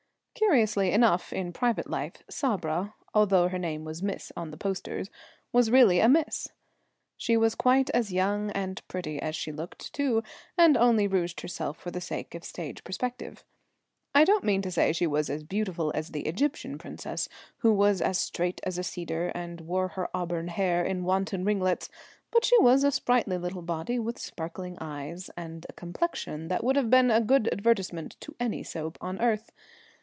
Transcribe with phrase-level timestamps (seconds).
[0.33, 5.11] Curiously enough, in private life, Sabra, although her name was Miss on the posters,
[5.53, 6.47] was really a Miss.
[7.15, 10.23] She was quite as young and pretty as she looked, too,
[10.57, 13.43] and only rouged herself for the sake of stage perspective.
[14.15, 18.01] I don't mean to say she was as beautiful as the Egyptian princess, who was
[18.01, 21.87] as straight as a cedar and wore her auburn hair in wanton ringlets,
[22.31, 26.77] but she was a sprightly little body with sparkling eyes and a complexion that would
[26.77, 29.51] have been a good advertisement to any soap on earth.